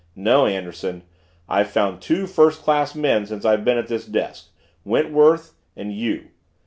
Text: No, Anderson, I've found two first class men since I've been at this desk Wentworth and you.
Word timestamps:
No, 0.15 0.47
Anderson, 0.47 1.03
I've 1.47 1.69
found 1.69 2.01
two 2.01 2.25
first 2.25 2.63
class 2.63 2.95
men 2.95 3.27
since 3.27 3.45
I've 3.45 3.63
been 3.63 3.77
at 3.77 3.87
this 3.87 4.07
desk 4.07 4.47
Wentworth 4.83 5.53
and 5.75 5.93
you. 5.93 6.29